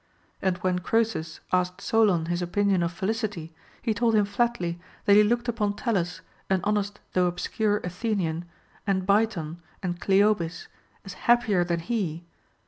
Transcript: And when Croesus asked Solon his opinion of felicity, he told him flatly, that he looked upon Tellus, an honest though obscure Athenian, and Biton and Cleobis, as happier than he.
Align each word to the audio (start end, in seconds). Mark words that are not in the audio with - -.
And 0.41 0.57
when 0.63 0.79
Croesus 0.79 1.41
asked 1.53 1.79
Solon 1.79 2.25
his 2.25 2.41
opinion 2.41 2.81
of 2.81 2.91
felicity, 2.91 3.53
he 3.83 3.93
told 3.93 4.15
him 4.15 4.25
flatly, 4.25 4.79
that 5.05 5.13
he 5.15 5.21
looked 5.21 5.47
upon 5.47 5.75
Tellus, 5.75 6.21
an 6.49 6.59
honest 6.63 6.99
though 7.13 7.27
obscure 7.27 7.77
Athenian, 7.83 8.45
and 8.87 9.05
Biton 9.05 9.57
and 9.83 10.01
Cleobis, 10.01 10.67
as 11.05 11.13
happier 11.29 11.63
than 11.63 11.81
he. 11.81 12.25